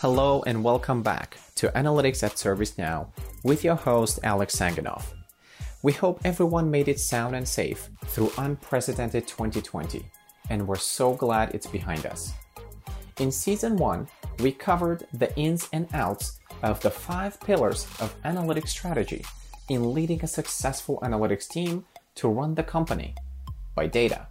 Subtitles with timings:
[0.00, 3.08] Hello and welcome back to Analytics at ServiceNow
[3.42, 5.02] with your host Alex Sanganov.
[5.82, 10.08] We hope everyone made it sound and safe through unprecedented 2020,
[10.50, 12.32] and we're so glad it's behind us.
[13.18, 14.06] In season 1,
[14.38, 19.24] we covered the ins and outs of the five pillars of analytics strategy
[19.68, 23.16] in leading a successful analytics team to run the company
[23.74, 24.28] by data.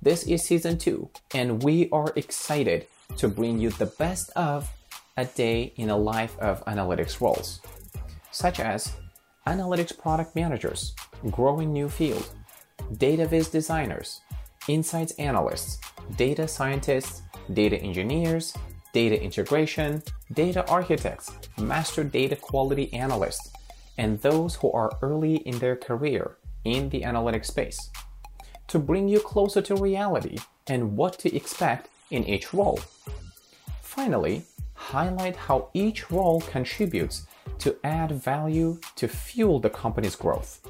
[0.00, 2.86] This is season 2, and we are excited
[3.16, 4.70] to bring you the best of
[5.16, 7.60] a day in the life of analytics roles,
[8.30, 8.92] such as
[9.46, 10.94] analytics product managers,
[11.30, 12.28] growing new field,
[12.98, 14.20] data viz designers,
[14.68, 15.78] insights analysts,
[16.16, 18.54] data scientists, data engineers,
[18.92, 20.02] data integration,
[20.32, 23.50] data architects, master data quality analysts,
[23.96, 27.90] and those who are early in their career in the analytics space.
[28.68, 32.80] To bring you closer to reality and what to expect in each role.
[33.82, 34.42] Finally,
[34.74, 37.26] highlight how each role contributes
[37.58, 40.66] to add value to fuel the company's growth.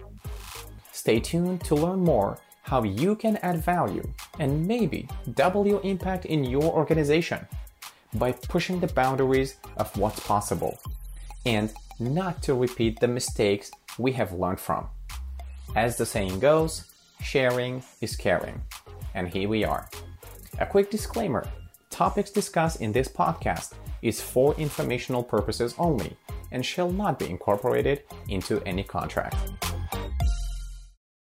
[0.93, 4.07] Stay tuned to learn more how you can add value
[4.39, 7.47] and maybe double your impact in your organization
[8.15, 10.79] by pushing the boundaries of what's possible
[11.47, 14.87] and not to repeat the mistakes we have learned from.
[15.77, 16.85] As the saying goes,
[17.23, 18.61] sharing is caring.
[19.15, 19.89] And here we are.
[20.61, 21.47] A quick disclaimer
[21.89, 26.17] topics discussed in this podcast is for informational purposes only
[26.51, 29.37] and shall not be incorporated into any contract.